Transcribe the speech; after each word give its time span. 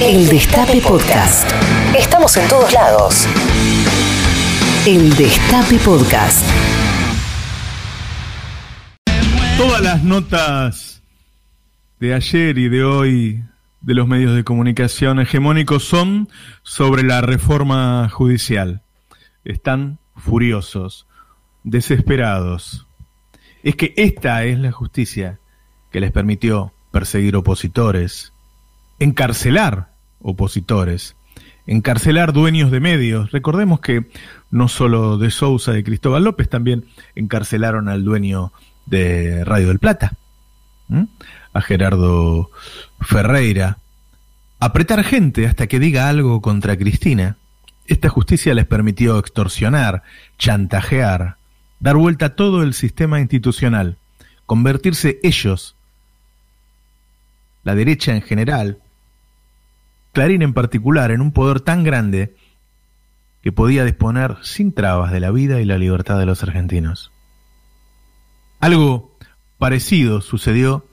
El 0.00 0.28
Destape 0.28 0.80
Podcast. 0.80 1.50
Estamos 1.98 2.36
en 2.36 2.48
todos 2.48 2.72
lados. 2.72 3.26
El 4.86 5.12
Destape 5.16 5.76
Podcast. 5.84 6.48
Todas 9.56 9.82
las 9.82 10.04
notas 10.04 11.02
de 11.98 12.14
ayer 12.14 12.58
y 12.58 12.68
de 12.68 12.84
hoy 12.84 13.42
de 13.80 13.94
los 13.94 14.06
medios 14.06 14.36
de 14.36 14.44
comunicación 14.44 15.18
hegemónicos 15.18 15.82
son 15.82 16.28
sobre 16.62 17.02
la 17.02 17.20
reforma 17.20 18.08
judicial. 18.08 18.82
Están 19.44 19.98
furiosos, 20.14 21.08
desesperados. 21.64 22.86
Es 23.64 23.74
que 23.74 23.94
esta 23.96 24.44
es 24.44 24.60
la 24.60 24.70
justicia 24.70 25.40
que 25.90 25.98
les 25.98 26.12
permitió 26.12 26.72
perseguir 26.92 27.34
opositores, 27.34 28.32
encarcelar 28.98 29.92
opositores, 30.20 31.16
encarcelar 31.66 32.32
dueños 32.32 32.70
de 32.70 32.80
medios. 32.80 33.30
Recordemos 33.30 33.80
que 33.80 34.06
no 34.50 34.68
solo 34.68 35.18
de 35.18 35.30
Sousa 35.30 35.78
y 35.78 35.82
Cristóbal 35.82 36.24
López, 36.24 36.48
también 36.48 36.86
encarcelaron 37.14 37.88
al 37.88 38.04
dueño 38.04 38.52
de 38.86 39.44
Radio 39.44 39.68
del 39.68 39.78
Plata, 39.78 40.14
a 41.52 41.60
Gerardo 41.60 42.50
Ferreira. 43.00 43.78
Apretar 44.60 45.04
gente 45.04 45.46
hasta 45.46 45.66
que 45.66 45.78
diga 45.78 46.08
algo 46.08 46.40
contra 46.40 46.76
Cristina. 46.76 47.36
Esta 47.86 48.08
justicia 48.08 48.54
les 48.54 48.66
permitió 48.66 49.18
extorsionar, 49.18 50.02
chantajear, 50.38 51.36
dar 51.80 51.96
vuelta 51.96 52.26
a 52.26 52.34
todo 52.34 52.62
el 52.62 52.74
sistema 52.74 53.20
institucional, 53.20 53.96
convertirse 54.46 55.20
ellos, 55.22 55.76
la 57.64 57.74
derecha 57.74 58.14
en 58.14 58.22
general, 58.22 58.78
Clarín 60.12 60.42
en 60.42 60.54
particular, 60.54 61.10
en 61.10 61.20
un 61.20 61.32
poder 61.32 61.60
tan 61.60 61.84
grande 61.84 62.34
que 63.42 63.52
podía 63.52 63.84
disponer 63.84 64.36
sin 64.42 64.72
trabas 64.72 65.12
de 65.12 65.20
la 65.20 65.30
vida 65.30 65.60
y 65.60 65.64
la 65.64 65.78
libertad 65.78 66.18
de 66.18 66.26
los 66.26 66.42
argentinos. 66.42 67.12
Algo 68.60 69.16
parecido 69.58 70.20
sucedió 70.20 70.86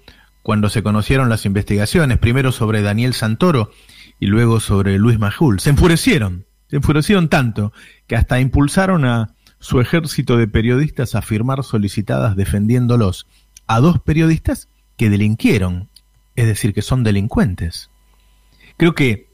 cuando 0.43 0.69
se 0.69 0.83
conocieron 0.83 1.29
las 1.29 1.45
investigaciones, 1.45 2.19
primero 2.19 2.51
sobre 2.51 2.81
Daniel 2.81 3.13
Santoro 3.13 3.71
y 4.19 4.27
luego 4.27 4.59
sobre 4.59 4.99
Luis 4.99 5.17
Majul. 5.17 5.59
Se 5.59 5.71
enfurecieron, 5.71 6.45
se 6.69 6.77
enfurecieron 6.77 7.29
tanto 7.29 7.73
que 8.05 8.15
hasta 8.15 8.39
impulsaron 8.39 9.05
a 9.05 9.33
su 9.59 9.81
ejército 9.81 10.37
de 10.37 10.47
periodistas 10.47 11.15
a 11.15 11.23
firmar 11.23 11.63
solicitadas 11.63 12.35
defendiéndolos 12.35 13.25
a 13.65 13.79
dos 13.79 13.99
periodistas 13.99 14.69
que 14.97 15.09
delinquieron, 15.09 15.89
es 16.35 16.45
decir, 16.45 16.73
que 16.73 16.83
son 16.83 17.03
delincuentes. 17.03 17.89
Creo 18.77 18.93
que 18.95 19.25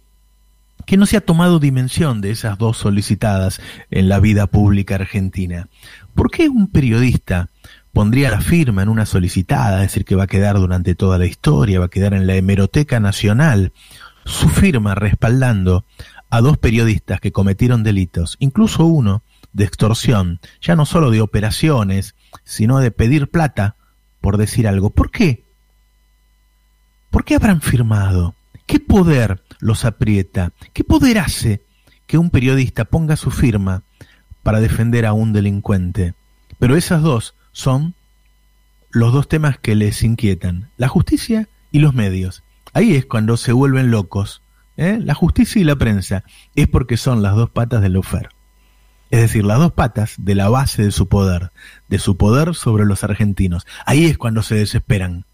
que 0.85 0.97
no 0.97 1.05
se 1.05 1.17
ha 1.17 1.21
tomado 1.21 1.59
dimensión 1.59 2.21
de 2.21 2.31
esas 2.31 2.57
dos 2.57 2.77
solicitadas 2.77 3.61
en 3.91 4.09
la 4.09 4.19
vida 4.19 4.47
pública 4.47 4.95
argentina. 4.95 5.67
¿Por 6.15 6.31
qué 6.31 6.49
un 6.49 6.67
periodista 6.67 7.49
pondría 7.93 8.31
la 8.31 8.41
firma 8.41 8.83
en 8.83 8.89
una 8.89 9.05
solicitada, 9.05 9.77
es 9.77 9.91
decir, 9.91 10.05
que 10.05 10.15
va 10.15 10.23
a 10.23 10.27
quedar 10.27 10.57
durante 10.57 10.95
toda 10.95 11.17
la 11.17 11.25
historia, 11.25 11.79
va 11.79 11.85
a 11.85 11.89
quedar 11.89 12.13
en 12.13 12.27
la 12.27 12.35
hemeroteca 12.35 12.99
nacional, 12.99 13.73
su 14.25 14.49
firma 14.49 14.95
respaldando 14.95 15.85
a 16.29 16.41
dos 16.41 16.57
periodistas 16.57 17.19
que 17.19 17.31
cometieron 17.31 17.83
delitos, 17.83 18.37
incluso 18.39 18.85
uno 18.85 19.23
de 19.53 19.65
extorsión, 19.65 20.39
ya 20.61 20.75
no 20.75 20.85
solo 20.85 21.11
de 21.11 21.21
operaciones, 21.21 22.15
sino 22.43 22.79
de 22.79 22.91
pedir 22.91 23.29
plata 23.29 23.75
por 24.21 24.37
decir 24.37 24.67
algo. 24.67 24.89
¿Por 24.91 25.11
qué? 25.11 25.43
¿Por 27.09 27.25
qué 27.25 27.35
habrán 27.35 27.59
firmado? 27.59 28.35
¿Qué 28.71 28.79
poder 28.79 29.43
los 29.59 29.83
aprieta? 29.83 30.53
¿Qué 30.71 30.85
poder 30.85 31.19
hace 31.19 31.65
que 32.07 32.17
un 32.17 32.29
periodista 32.29 32.85
ponga 32.85 33.17
su 33.17 33.29
firma 33.29 33.83
para 34.43 34.61
defender 34.61 35.05
a 35.05 35.11
un 35.11 35.33
delincuente? 35.33 36.13
Pero 36.57 36.77
esas 36.77 37.01
dos 37.01 37.35
son 37.51 37.95
los 38.89 39.11
dos 39.11 39.27
temas 39.27 39.59
que 39.59 39.75
les 39.75 40.03
inquietan, 40.03 40.69
la 40.77 40.87
justicia 40.87 41.49
y 41.73 41.79
los 41.79 41.93
medios. 41.93 42.45
Ahí 42.71 42.95
es 42.95 43.05
cuando 43.05 43.35
se 43.35 43.51
vuelven 43.51 43.91
locos. 43.91 44.41
¿eh? 44.77 44.99
La 45.01 45.15
justicia 45.15 45.59
y 45.59 45.65
la 45.65 45.75
prensa 45.75 46.23
es 46.55 46.69
porque 46.69 46.95
son 46.95 47.21
las 47.21 47.35
dos 47.35 47.49
patas 47.49 47.81
del 47.81 47.91
lofer. 47.91 48.29
Es 49.09 49.19
decir, 49.19 49.43
las 49.43 49.59
dos 49.59 49.73
patas 49.73 50.15
de 50.17 50.33
la 50.33 50.47
base 50.47 50.81
de 50.81 50.91
su 50.91 51.09
poder, 51.09 51.51
de 51.89 51.99
su 51.99 52.15
poder 52.15 52.55
sobre 52.55 52.85
los 52.85 53.03
argentinos. 53.03 53.67
Ahí 53.85 54.05
es 54.05 54.17
cuando 54.17 54.43
se 54.43 54.55
desesperan. 54.55 55.25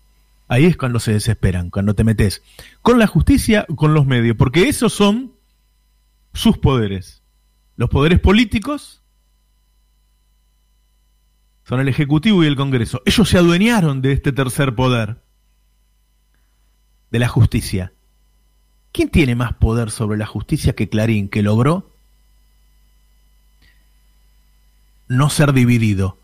Ahí 0.48 0.66
es 0.66 0.78
cuando 0.78 1.00
se 1.00 1.14
desesperan, 1.14 1.70
cuando 1.70 1.94
te 1.94 2.04
metes 2.04 2.42
con 2.82 3.00
la 3.00 3.08
justicia 3.08 3.66
con 3.76 3.94
los 3.94 4.06
medios, 4.06 4.38
porque 4.38 4.70
esos 4.70 4.94
son 4.94 5.34
sus 6.34 6.58
poderes. 6.58 7.22
Los 7.76 7.90
poderes 7.90 8.20
políticos 8.20 9.02
son 11.68 11.82
el 11.82 11.90
Ejecutivo 11.90 12.44
y 12.44 12.48
el 12.48 12.56
Congreso. 12.56 13.02
Ellos 13.06 13.28
se 13.28 13.38
adueñaron 13.38 14.02
de 14.02 14.14
este 14.14 14.32
tercer 14.32 14.74
poder, 14.74 15.22
de 17.12 17.20
la 17.20 17.28
justicia. 17.28 17.92
¿Quién 18.94 19.10
tiene 19.10 19.36
más 19.36 19.54
poder 19.54 19.92
sobre 19.92 20.18
la 20.18 20.26
justicia 20.26 20.74
que 20.74 20.88
Clarín, 20.88 21.28
que 21.28 21.44
logró 21.44 21.92
no 25.10 25.30
ser 25.30 25.52
dividido? 25.52 26.18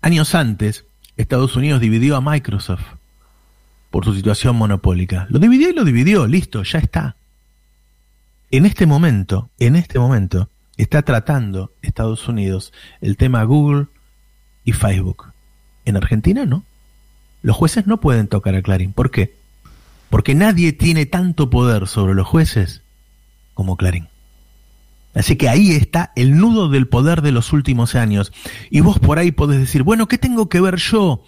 Años 0.00 0.34
antes, 0.34 0.86
Estados 1.16 1.56
Unidos 1.56 1.80
dividió 1.80 2.16
a 2.16 2.20
Microsoft 2.20 2.84
por 3.90 4.04
su 4.04 4.14
situación 4.14 4.56
monopólica. 4.56 5.26
Lo 5.30 5.38
dividió 5.38 5.70
y 5.70 5.74
lo 5.74 5.84
dividió, 5.84 6.26
listo, 6.26 6.62
ya 6.64 6.78
está. 6.78 7.16
En 8.50 8.66
este 8.66 8.86
momento, 8.86 9.50
en 9.58 9.76
este 9.76 9.98
momento, 9.98 10.48
está 10.76 11.02
tratando 11.02 11.72
Estados 11.82 12.26
Unidos 12.28 12.72
el 13.00 13.16
tema 13.16 13.44
Google 13.44 13.86
y 14.64 14.72
Facebook. 14.72 15.32
En 15.84 15.96
Argentina 15.96 16.44
no. 16.46 16.64
Los 17.42 17.56
jueces 17.56 17.86
no 17.86 18.00
pueden 18.00 18.26
tocar 18.26 18.54
a 18.54 18.62
Clarín. 18.62 18.92
¿Por 18.92 19.10
qué? 19.10 19.36
Porque 20.10 20.34
nadie 20.34 20.72
tiene 20.72 21.06
tanto 21.06 21.50
poder 21.50 21.86
sobre 21.86 22.14
los 22.14 22.26
jueces 22.26 22.82
como 23.54 23.76
Clarín. 23.76 24.08
Así 25.14 25.36
que 25.36 25.48
ahí 25.48 25.72
está 25.72 26.12
el 26.16 26.36
nudo 26.36 26.68
del 26.68 26.88
poder 26.88 27.22
de 27.22 27.32
los 27.32 27.52
últimos 27.52 27.94
años. 27.94 28.32
Y 28.70 28.80
vos 28.80 28.98
por 28.98 29.18
ahí 29.18 29.32
podés 29.32 29.60
decir, 29.60 29.82
bueno, 29.82 30.08
¿qué 30.08 30.18
tengo 30.18 30.48
que 30.48 30.60
ver 30.60 30.76
yo 30.76 31.22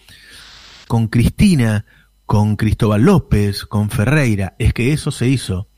con 0.88 1.08
Cristina, 1.08 1.86
con 2.24 2.56
Cristóbal 2.56 3.02
López, 3.02 3.64
con 3.64 3.90
Ferreira? 3.90 4.56
Es 4.58 4.74
que 4.74 4.92
eso 4.92 5.10
se 5.10 5.28
hizo 5.28 5.68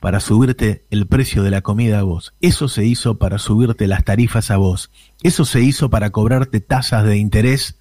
para 0.00 0.20
subirte 0.20 0.86
el 0.90 1.06
precio 1.06 1.42
de 1.42 1.50
la 1.50 1.62
comida 1.62 2.00
a 2.00 2.02
vos. 2.02 2.34
Eso 2.40 2.68
se 2.68 2.84
hizo 2.84 3.18
para 3.18 3.38
subirte 3.38 3.86
las 3.86 4.04
tarifas 4.04 4.50
a 4.50 4.56
vos. 4.56 4.90
Eso 5.22 5.44
se 5.44 5.60
hizo 5.60 5.90
para 5.90 6.10
cobrarte 6.10 6.60
tasas 6.60 7.04
de 7.04 7.16
interés 7.16 7.78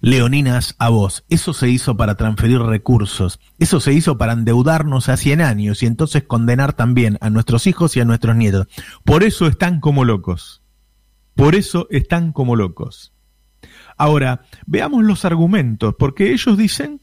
leoninas 0.00 0.74
a 0.78 0.90
vos. 0.90 1.24
Eso 1.28 1.52
se 1.52 1.68
hizo 1.68 1.96
para 1.96 2.16
transferir 2.16 2.60
recursos. 2.60 3.40
Eso 3.58 3.80
se 3.80 3.92
hizo 3.92 4.18
para 4.18 4.32
endeudarnos 4.32 5.08
a 5.08 5.16
100 5.16 5.40
años 5.40 5.82
y 5.82 5.86
entonces 5.86 6.24
condenar 6.24 6.72
también 6.72 7.18
a 7.20 7.30
nuestros 7.30 7.66
hijos 7.66 7.96
y 7.96 8.00
a 8.00 8.04
nuestros 8.04 8.36
nietos. 8.36 8.68
Por 9.04 9.22
eso 9.22 9.46
están 9.46 9.80
como 9.80 10.04
locos. 10.04 10.62
Por 11.34 11.54
eso 11.54 11.86
están 11.90 12.32
como 12.32 12.56
locos. 12.56 13.12
Ahora, 13.96 14.42
veamos 14.66 15.04
los 15.04 15.24
argumentos, 15.24 15.94
porque 15.98 16.32
ellos 16.32 16.56
dicen 16.56 17.00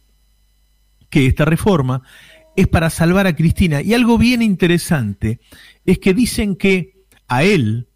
que 1.10 1.28
esta 1.28 1.46
reforma 1.46 2.02
es 2.56 2.68
para 2.68 2.90
salvar 2.90 3.28
a 3.28 3.36
Cristina. 3.36 3.82
Y 3.82 3.94
algo 3.94 4.18
bien 4.18 4.42
interesante 4.42 5.40
es 5.86 6.00
que 6.00 6.14
dicen 6.14 6.56
que 6.56 7.06
a 7.28 7.44
él, 7.44 7.90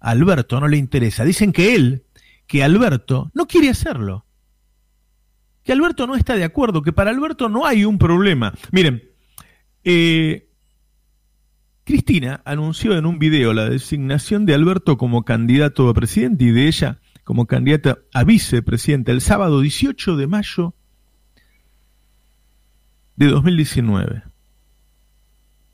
a 0.00 0.10
Alberto, 0.10 0.60
no 0.60 0.68
le 0.68 0.76
interesa. 0.76 1.24
Dicen 1.24 1.52
que 1.52 1.74
él, 1.74 2.04
que 2.46 2.62
Alberto, 2.62 3.30
no 3.34 3.46
quiere 3.46 3.70
hacerlo 3.70 4.24
que 5.64 5.72
Alberto 5.72 6.06
no 6.06 6.14
está 6.14 6.36
de 6.36 6.44
acuerdo, 6.44 6.82
que 6.82 6.92
para 6.92 7.10
Alberto 7.10 7.48
no 7.48 7.66
hay 7.66 7.84
un 7.84 7.98
problema. 7.98 8.52
Miren, 8.70 9.02
eh, 9.82 10.46
Cristina 11.84 12.42
anunció 12.44 12.96
en 12.96 13.06
un 13.06 13.18
video 13.18 13.52
la 13.54 13.68
designación 13.68 14.46
de 14.46 14.54
Alberto 14.54 14.96
como 14.98 15.24
candidato 15.24 15.88
a 15.88 15.94
presidente 15.94 16.44
y 16.44 16.50
de 16.50 16.68
ella 16.68 17.00
como 17.24 17.46
candidata 17.46 17.98
a 18.12 18.24
vicepresidenta 18.24 19.10
el 19.10 19.22
sábado 19.22 19.60
18 19.60 20.16
de 20.16 20.26
mayo 20.26 20.74
de 23.16 23.26
2019. 23.28 24.22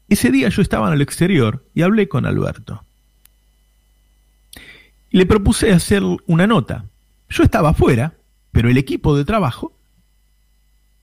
Ese 0.08 0.30
día 0.30 0.48
yo 0.48 0.62
estaba 0.62 0.88
en 0.88 0.94
el 0.94 1.02
exterior 1.02 1.66
y 1.74 1.82
hablé 1.82 2.08
con 2.08 2.26
Alberto. 2.26 2.84
Le 5.10 5.26
propuse 5.26 5.72
hacer 5.72 6.02
una 6.26 6.46
nota. 6.46 6.84
Yo 7.28 7.42
estaba 7.42 7.70
afuera, 7.70 8.14
pero 8.52 8.68
el 8.68 8.76
equipo 8.76 9.16
de 9.16 9.24
trabajo 9.24 9.79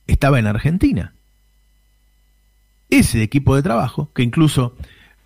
estaba 0.07 0.39
en 0.39 0.48
Argentina. 0.48 1.13
Ese 2.89 3.21
equipo 3.21 3.56
de 3.56 3.63
trabajo, 3.63 4.12
que 4.13 4.24
incluso 4.24 4.75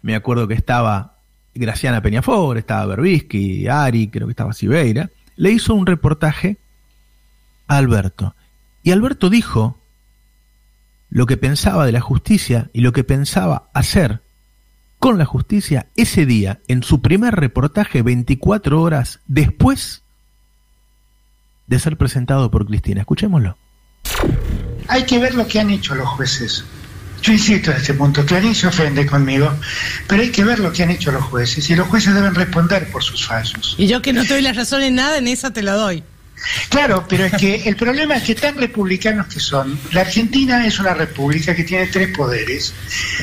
me 0.01 0.15
acuerdo 0.15 0.47
que 0.47 0.55
estaba 0.55 1.17
Graciana 1.53 2.01
Peñafor, 2.01 2.57
estaba 2.57 2.87
Berbisky, 2.87 3.67
Ari, 3.67 4.07
creo 4.07 4.27
que 4.27 4.31
estaba 4.31 4.53
Sibeira, 4.53 5.09
le 5.35 5.51
hizo 5.51 5.75
un 5.75 5.85
reportaje 5.85 6.57
a 7.67 7.77
Alberto. 7.77 8.35
Y 8.83 8.91
Alberto 8.91 9.29
dijo, 9.29 9.77
lo 11.11 11.25
que 11.25 11.37
pensaba 11.37 11.85
de 11.85 11.91
la 11.91 12.01
justicia 12.01 12.69
y 12.73 12.81
lo 12.81 12.93
que 12.93 13.03
pensaba 13.03 13.69
hacer 13.73 14.21
con 14.97 15.17
la 15.17 15.25
justicia 15.25 15.87
ese 15.95 16.25
día, 16.25 16.61
en 16.67 16.83
su 16.83 17.01
primer 17.01 17.35
reportaje 17.35 18.01
24 18.01 18.81
horas 18.81 19.19
después 19.27 20.03
de 21.67 21.79
ser 21.79 21.97
presentado 21.97 22.49
por 22.49 22.65
Cristina. 22.65 23.01
Escuchémoslo. 23.01 23.57
Hay 24.91 25.03
que 25.03 25.19
ver 25.19 25.35
lo 25.35 25.47
que 25.47 25.57
han 25.57 25.69
hecho 25.69 25.95
los 25.95 26.09
jueces. 26.09 26.65
Yo 27.21 27.31
insisto 27.31 27.71
en 27.71 27.77
este 27.77 27.93
punto, 27.93 28.25
Clarín 28.25 28.53
se 28.53 28.67
ofende 28.67 29.05
conmigo, 29.05 29.49
pero 30.05 30.21
hay 30.21 30.31
que 30.31 30.43
ver 30.43 30.59
lo 30.59 30.73
que 30.73 30.83
han 30.83 30.89
hecho 30.89 31.13
los 31.13 31.23
jueces 31.23 31.69
y 31.69 31.75
los 31.75 31.87
jueces 31.87 32.13
deben 32.13 32.35
responder 32.35 32.91
por 32.91 33.01
sus 33.01 33.25
fallos. 33.25 33.75
Y 33.77 33.87
yo 33.87 34.01
que 34.01 34.11
no 34.11 34.23
te 34.23 34.33
doy 34.33 34.41
la 34.41 34.51
razón 34.51 34.81
en 34.81 34.95
nada, 34.95 35.17
en 35.17 35.29
esa 35.29 35.53
te 35.53 35.61
la 35.61 35.73
doy. 35.73 36.03
Claro, 36.67 37.05
pero 37.07 37.23
es 37.23 37.31
que 37.33 37.69
el 37.69 37.77
problema 37.77 38.17
es 38.17 38.23
que 38.23 38.35
tan 38.35 38.57
republicanos 38.57 39.27
que 39.27 39.39
son, 39.39 39.79
la 39.93 40.01
Argentina 40.01 40.65
es 40.67 40.77
una 40.77 40.93
república 40.93 41.55
que 41.55 41.63
tiene 41.63 41.87
tres 41.87 42.09
poderes, 42.13 42.73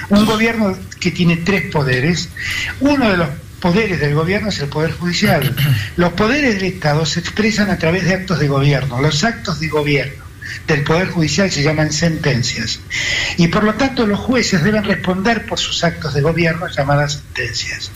un 0.08 0.24
gobierno 0.24 0.74
que 0.98 1.10
tiene 1.10 1.36
tres 1.36 1.70
poderes, 1.70 2.30
uno 2.80 3.10
de 3.10 3.16
los 3.18 3.28
poderes 3.60 4.00
del 4.00 4.14
gobierno 4.14 4.48
es 4.48 4.58
el 4.60 4.68
poder 4.68 4.92
judicial. 4.92 5.54
Los 5.96 6.14
poderes 6.14 6.54
del 6.54 6.64
Estado 6.64 7.04
se 7.04 7.20
expresan 7.20 7.68
a 7.68 7.76
través 7.76 8.04
de 8.04 8.14
actos 8.14 8.38
de 8.38 8.48
gobierno, 8.48 9.02
los 9.02 9.22
actos 9.22 9.60
de 9.60 9.68
gobierno 9.68 10.27
del 10.66 10.84
Poder 10.84 11.08
Judicial 11.08 11.50
se 11.50 11.62
llaman 11.62 11.92
sentencias. 11.92 12.80
Y 13.36 13.48
por 13.48 13.64
lo 13.64 13.74
tanto 13.74 14.06
los 14.06 14.18
jueces 14.18 14.62
deben 14.62 14.84
responder 14.84 15.46
por 15.46 15.58
sus 15.58 15.84
actos 15.84 16.14
de 16.14 16.22
gobierno 16.22 16.68
llamadas 16.68 17.14
sentencias. 17.14 17.90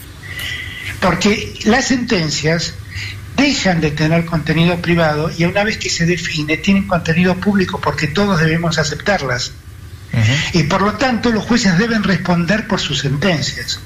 Porque 1.01 1.55
las 1.65 1.87
sentencias 1.89 2.75
dejan 3.37 3.81
de 3.81 3.91
tener 3.91 4.25
contenido 4.25 4.77
privado 4.81 5.31
y 5.37 5.45
una 5.45 5.65
vez 5.65 5.79
que 5.79 5.91
se 5.91 6.07
define 6.07 6.57
tienen 6.59 6.87
contenido 6.87 7.37
público 7.37 7.81
porque 7.81 8.07
todos 8.07 8.41
debemos 8.41 8.79
aceptarlas. 8.79 9.53
Y 10.53 10.65
por 10.65 10.83
lo 10.83 10.95
tanto 10.95 11.31
los 11.31 11.45
jueces 11.45 11.79
deben 11.79 12.03
responder 12.03 12.67
por 12.67 12.81
sus 12.81 13.01
sentencias. 13.01 13.81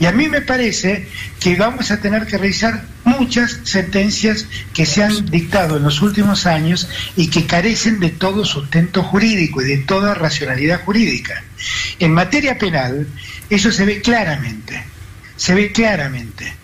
Y 0.00 0.06
a 0.06 0.12
mí 0.12 0.28
me 0.28 0.40
parece 0.40 1.08
que 1.40 1.56
vamos 1.56 1.90
a 1.90 2.00
tener 2.00 2.26
que 2.26 2.38
revisar 2.38 2.84
muchas 3.04 3.60
sentencias 3.64 4.46
que 4.72 4.86
se 4.86 5.02
han 5.02 5.26
dictado 5.26 5.76
en 5.76 5.82
los 5.82 6.02
últimos 6.02 6.46
años 6.46 6.88
y 7.16 7.28
que 7.28 7.46
carecen 7.46 8.00
de 8.00 8.10
todo 8.10 8.44
sustento 8.44 9.02
jurídico 9.02 9.62
y 9.62 9.66
de 9.66 9.78
toda 9.78 10.14
racionalidad 10.14 10.82
jurídica. 10.84 11.42
En 11.98 12.12
materia 12.12 12.58
penal, 12.58 13.06
eso 13.50 13.70
se 13.72 13.84
ve 13.84 14.00
claramente, 14.00 14.84
se 15.36 15.54
ve 15.54 15.72
claramente. 15.72 16.54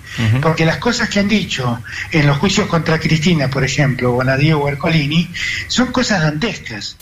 Porque 0.43 0.67
las 0.67 0.77
cosas 0.77 1.09
que 1.09 1.21
han 1.21 1.29
dicho 1.29 1.83
en 2.11 2.27
los 2.27 2.37
juicios 2.37 2.69
contra 2.69 2.99
Cristina, 2.99 3.49
por 3.49 3.65
ejemplo, 3.65 4.13
o 4.13 4.21
a 4.23 4.37
Diego 4.37 4.69
Ercolini, 4.69 5.31
son 5.69 5.91
cosas 5.91 6.21
dantescas. 6.21 6.97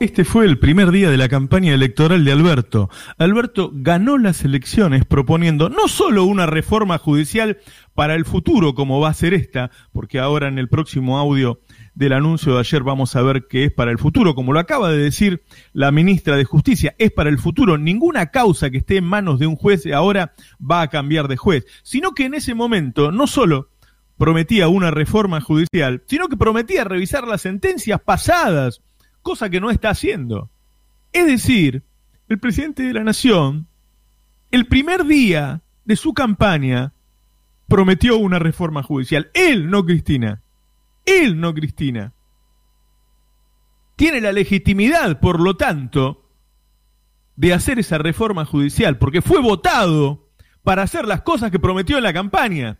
Este 0.00 0.24
fue 0.24 0.46
el 0.46 0.58
primer 0.58 0.92
día 0.92 1.10
de 1.10 1.18
la 1.18 1.28
campaña 1.28 1.74
electoral 1.74 2.24
de 2.24 2.32
Alberto. 2.32 2.88
Alberto 3.18 3.70
ganó 3.70 4.16
las 4.16 4.42
elecciones 4.46 5.04
proponiendo 5.04 5.68
no 5.68 5.88
solo 5.88 6.24
una 6.24 6.46
reforma 6.46 6.96
judicial 6.96 7.58
para 7.94 8.14
el 8.14 8.24
futuro, 8.24 8.74
como 8.74 8.98
va 8.98 9.10
a 9.10 9.14
ser 9.14 9.34
esta, 9.34 9.70
porque 9.92 10.18
ahora 10.18 10.48
en 10.48 10.58
el 10.58 10.70
próximo 10.70 11.18
audio 11.18 11.60
del 11.94 12.14
anuncio 12.14 12.54
de 12.54 12.60
ayer 12.60 12.82
vamos 12.82 13.14
a 13.14 13.20
ver 13.20 13.46
que 13.46 13.64
es 13.64 13.72
para 13.72 13.90
el 13.90 13.98
futuro, 13.98 14.34
como 14.34 14.54
lo 14.54 14.60
acaba 14.60 14.90
de 14.90 14.96
decir 14.96 15.42
la 15.74 15.92
ministra 15.92 16.34
de 16.34 16.44
Justicia, 16.44 16.94
es 16.96 17.12
para 17.12 17.28
el 17.28 17.38
futuro. 17.38 17.76
Ninguna 17.76 18.30
causa 18.30 18.70
que 18.70 18.78
esté 18.78 18.96
en 18.96 19.04
manos 19.04 19.38
de 19.38 19.48
un 19.48 19.56
juez 19.56 19.84
ahora 19.92 20.32
va 20.58 20.80
a 20.80 20.88
cambiar 20.88 21.28
de 21.28 21.36
juez, 21.36 21.66
sino 21.82 22.12
que 22.12 22.24
en 22.24 22.32
ese 22.32 22.54
momento 22.54 23.12
no 23.12 23.26
solo 23.26 23.68
prometía 24.16 24.68
una 24.68 24.90
reforma 24.90 25.42
judicial, 25.42 26.04
sino 26.06 26.28
que 26.28 26.38
prometía 26.38 26.84
revisar 26.84 27.28
las 27.28 27.42
sentencias 27.42 28.00
pasadas 28.00 28.80
cosa 29.22 29.50
que 29.50 29.60
no 29.60 29.70
está 29.70 29.90
haciendo. 29.90 30.50
Es 31.12 31.26
decir, 31.26 31.82
el 32.28 32.38
presidente 32.38 32.82
de 32.84 32.94
la 32.94 33.04
Nación, 33.04 33.66
el 34.50 34.66
primer 34.66 35.04
día 35.04 35.62
de 35.84 35.96
su 35.96 36.14
campaña, 36.14 36.92
prometió 37.68 38.16
una 38.18 38.38
reforma 38.38 38.82
judicial. 38.82 39.30
Él, 39.34 39.70
no 39.70 39.84
Cristina. 39.84 40.42
Él, 41.06 41.40
no 41.40 41.54
Cristina. 41.54 42.12
Tiene 43.96 44.20
la 44.20 44.32
legitimidad, 44.32 45.20
por 45.20 45.40
lo 45.40 45.56
tanto, 45.56 46.28
de 47.36 47.52
hacer 47.52 47.78
esa 47.78 47.98
reforma 47.98 48.44
judicial, 48.44 48.98
porque 48.98 49.22
fue 49.22 49.40
votado 49.40 50.28
para 50.62 50.82
hacer 50.82 51.06
las 51.06 51.22
cosas 51.22 51.50
que 51.50 51.58
prometió 51.58 51.96
en 51.96 52.04
la 52.04 52.12
campaña. 52.12 52.78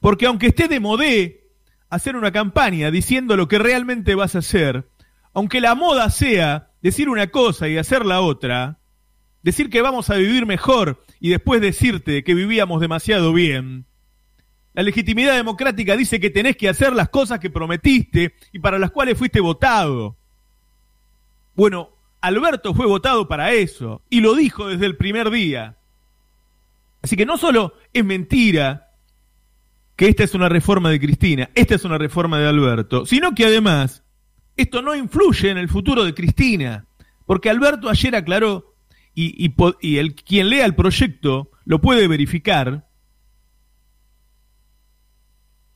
Porque 0.00 0.26
aunque 0.26 0.48
esté 0.48 0.68
de 0.68 0.80
modé 0.80 1.46
hacer 1.88 2.16
una 2.16 2.32
campaña 2.32 2.90
diciendo 2.90 3.36
lo 3.36 3.48
que 3.48 3.58
realmente 3.58 4.14
vas 4.14 4.34
a 4.34 4.40
hacer, 4.40 4.88
aunque 5.36 5.60
la 5.60 5.74
moda 5.74 6.08
sea 6.08 6.70
decir 6.80 7.10
una 7.10 7.26
cosa 7.26 7.68
y 7.68 7.76
hacer 7.76 8.06
la 8.06 8.22
otra, 8.22 8.78
decir 9.42 9.68
que 9.68 9.82
vamos 9.82 10.08
a 10.08 10.14
vivir 10.14 10.46
mejor 10.46 11.04
y 11.20 11.28
después 11.28 11.60
decirte 11.60 12.24
que 12.24 12.32
vivíamos 12.32 12.80
demasiado 12.80 13.34
bien, 13.34 13.84
la 14.72 14.82
legitimidad 14.82 15.36
democrática 15.36 15.94
dice 15.94 16.20
que 16.20 16.30
tenés 16.30 16.56
que 16.56 16.70
hacer 16.70 16.94
las 16.94 17.10
cosas 17.10 17.38
que 17.38 17.50
prometiste 17.50 18.34
y 18.50 18.60
para 18.60 18.78
las 18.78 18.90
cuales 18.92 19.18
fuiste 19.18 19.40
votado. 19.40 20.16
Bueno, 21.54 21.90
Alberto 22.22 22.72
fue 22.72 22.86
votado 22.86 23.28
para 23.28 23.52
eso 23.52 24.00
y 24.08 24.22
lo 24.22 24.34
dijo 24.34 24.68
desde 24.68 24.86
el 24.86 24.96
primer 24.96 25.30
día. 25.30 25.76
Así 27.02 27.14
que 27.14 27.26
no 27.26 27.36
solo 27.36 27.74
es 27.92 28.06
mentira 28.06 28.94
que 29.96 30.08
esta 30.08 30.24
es 30.24 30.32
una 30.32 30.48
reforma 30.48 30.88
de 30.88 30.98
Cristina, 30.98 31.50
esta 31.54 31.74
es 31.74 31.84
una 31.84 31.98
reforma 31.98 32.38
de 32.38 32.48
Alberto, 32.48 33.04
sino 33.04 33.34
que 33.34 33.44
además 33.44 34.02
esto 34.56 34.82
no 34.82 34.94
influye 34.94 35.50
en 35.50 35.58
el 35.58 35.68
futuro 35.68 36.04
de 36.04 36.14
Cristina, 36.14 36.86
porque 37.26 37.50
Alberto 37.50 37.88
ayer 37.88 38.14
aclaró, 38.16 38.74
y, 39.14 39.50
el, 39.98 40.14
quien 40.14 40.50
lea 40.50 40.66
el 40.66 40.74
proyecto 40.74 41.50
lo 41.64 41.80
puede 41.80 42.06
verificar, 42.06 42.86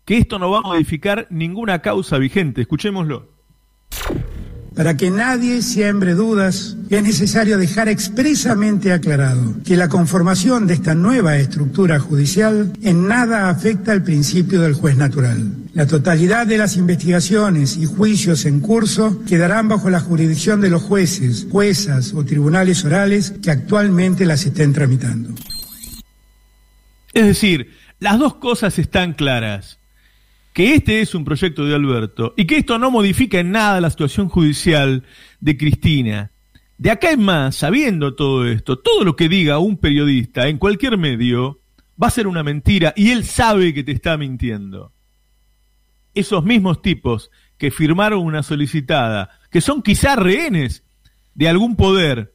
que 0.05 0.19
esto 0.19 0.39
no 0.39 0.51
va 0.51 0.59
a 0.59 0.63
modificar 0.63 1.27
ninguna 1.31 1.81
causa 1.81 2.19
vigente. 2.19 2.63
Escuchémoslo. 2.63 3.31
Para 4.75 4.97
que 4.97 5.11
nadie 5.11 5.63
siembre 5.63 6.15
dudas, 6.15 6.77
es 6.91 7.03
necesario 7.03 7.59
dejar 7.59 7.89
expresamente 7.89 8.93
aclarado 8.93 9.57
que 9.65 9.77
la 9.77 9.89
conformación 9.89 10.67
de 10.67 10.75
esta 10.75 10.95
nueva 10.95 11.37
estructura 11.37 11.99
judicial 11.99 12.73
en 12.83 13.09
nada 13.09 13.51
afecta 13.51 13.93
al 13.93 14.03
principio 14.03 14.61
del 14.61 14.75
juez 14.75 14.97
natural. 14.97 15.60
La 15.73 15.87
totalidad 15.87 16.49
de 16.49 16.59
las 16.59 16.77
investigaciones 16.77 17.77
y 17.77 17.87
juicios 17.87 18.45
en 18.45 18.61
curso 18.61 19.23
quedarán 19.25 19.69
bajo 19.69 19.89
la 19.89 20.01
jurisdicción 20.01 20.61
de 20.61 20.69
los 20.69 20.83
jueces, 20.83 21.47
juezas 21.49 22.13
o 22.13 22.25
tribunales 22.25 22.85
orales 22.85 23.35
que 23.43 23.53
actualmente 23.53 24.27
las 24.27 24.45
estén 24.45 24.73
tramitando. 24.73 25.31
Es 27.13 27.25
decir, 27.25 27.71
las 28.01 28.19
dos 28.19 28.35
cosas 28.37 28.79
están 28.79 29.13
claras 29.13 29.79
que 30.53 30.75
este 30.75 31.01
es 31.01 31.15
un 31.15 31.25
proyecto 31.25 31.65
de 31.65 31.75
Alberto 31.75 32.35
y 32.37 32.47
que 32.47 32.57
esto 32.57 32.79
no 32.79 32.91
modifica 32.91 33.39
en 33.39 33.53
nada 33.53 33.81
la 33.81 33.91
situación 33.91 34.29
judicial 34.29 35.05
de 35.41 35.57
Cristina. 35.57 36.33
De 36.79 36.91
acá 36.91 37.13
en 37.13 37.23
más, 37.23 37.55
sabiendo 37.55 38.15
todo 38.15 38.47
esto, 38.47 38.79
todo 38.79 39.05
lo 39.05 39.15
que 39.15 39.29
diga 39.29 39.59
un 39.59 39.77
periodista 39.77 40.49
en 40.49 40.59
cualquier 40.59 40.99
medio 40.99 41.61
va 42.03 42.09
a 42.09 42.11
ser 42.11 42.27
una 42.27 42.43
mentira 42.43 42.93
y 42.97 43.11
él 43.11 43.25
sabe 43.25 43.73
que 43.73 43.85
te 43.85 43.93
está 43.93 44.17
mintiendo. 44.17 44.93
Esos 46.15 46.45
mismos 46.45 46.83
tipos 46.83 47.31
que 47.57 47.71
firmaron 47.71 48.25
una 48.25 48.43
solicitada, 48.43 49.31
que 49.51 49.61
son 49.61 49.83
quizá 49.83 50.17
rehenes 50.17 50.85
de 51.35 51.49
algún 51.49 51.77
poder 51.77 52.35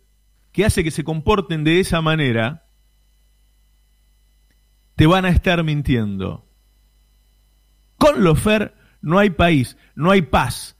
que 0.51 0.65
hace 0.65 0.83
que 0.83 0.91
se 0.91 1.03
comporten 1.03 1.63
de 1.63 1.79
esa 1.79 2.01
manera, 2.01 2.65
te 4.95 5.05
van 5.05 5.25
a 5.25 5.29
estar 5.29 5.63
mintiendo. 5.63 6.47
Con 7.97 8.23
Lofer 8.23 8.73
no 9.01 9.19
hay 9.19 9.31
país, 9.31 9.77
no 9.95 10.11
hay 10.11 10.21
paz, 10.21 10.77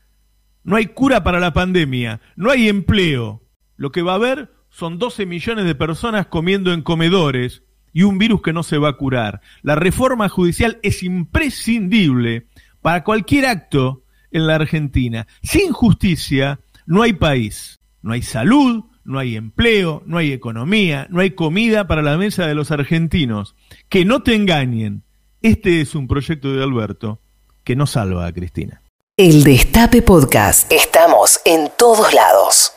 no 0.64 0.76
hay 0.78 0.88
cura 0.88 1.24
para 1.24 1.40
la 1.40 1.54
pandemia, 1.54 2.22
no 2.36 2.52
hay 2.52 2.70
empleo. 2.70 3.44
Lo 3.76 3.92
que 3.92 4.02
va 4.02 4.14
a 4.14 4.16
haber 4.16 4.54
son 4.70 4.98
12 4.98 5.26
millones 5.26 5.66
de 5.66 5.76
personas 5.76 6.28
comiendo 6.28 6.74
en 6.74 6.82
comedores 6.82 7.64
y 7.94 8.04
un 8.04 8.18
virus 8.18 8.42
que 8.42 8.54
no 8.54 8.64
se 8.64 8.78
va 8.78 8.90
a 8.90 8.98
curar. 8.98 9.42
La 9.62 9.76
reforma 9.76 10.28
judicial 10.28 10.80
es 10.84 11.04
imprescindible 11.04 12.48
para 12.86 13.04
cualquier 13.04 13.48
acto 13.48 14.04
en 14.30 14.46
la 14.46 14.54
Argentina. 14.54 15.26
Sin 15.42 15.72
justicia 15.72 16.60
no 16.86 17.02
hay 17.02 17.14
país, 17.14 17.80
no 18.04 18.14
hay 18.14 18.22
salud, 18.22 18.84
no 19.04 19.18
hay 19.18 19.38
empleo, 19.38 20.04
no 20.06 20.20
hay 20.20 20.32
economía, 20.32 21.08
no 21.10 21.22
hay 21.22 21.32
comida 21.32 21.88
para 21.88 22.04
la 22.04 22.16
mesa 22.16 22.46
de 22.46 22.54
los 22.54 22.70
argentinos. 22.70 23.56
Que 23.90 24.06
no 24.06 24.22
te 24.22 24.36
engañen, 24.36 25.02
este 25.42 25.82
es 25.82 25.96
un 25.96 26.08
proyecto 26.08 26.54
de 26.54 26.62
Alberto 26.62 27.22
que 27.64 27.76
no 27.76 27.88
salva 27.88 28.28
a 28.28 28.32
Cristina. 28.32 28.84
El 29.18 29.44
Destape 29.44 30.04
Podcast. 30.04 30.72
Estamos 30.72 31.42
en 31.44 31.72
todos 31.80 32.14
lados. 32.14 32.72